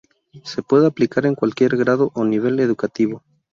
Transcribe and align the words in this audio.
Se 0.45 0.63
puede 0.63 0.87
aplicar 0.87 1.27
en 1.27 1.35
cualquier 1.35 1.77
grado 1.77 2.09
o 2.15 2.23
nivel 2.25 2.59
educativo. 2.59 3.21